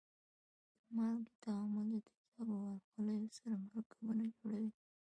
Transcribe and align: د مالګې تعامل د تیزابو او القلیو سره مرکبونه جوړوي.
د 0.03 0.03
مالګې 0.95 1.33
تعامل 1.43 1.87
د 1.91 1.95
تیزابو 2.07 2.55
او 2.63 2.69
القلیو 2.81 3.33
سره 3.37 3.53
مرکبونه 3.67 4.23
جوړوي. 4.37 4.71